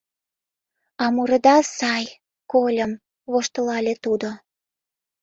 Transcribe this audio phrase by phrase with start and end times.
[1.03, 2.05] —А мурыда сай,
[2.51, 2.91] кольым,—
[3.31, 4.29] воштылале тудо.